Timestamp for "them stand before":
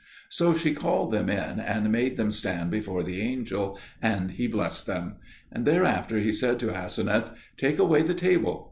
2.17-3.03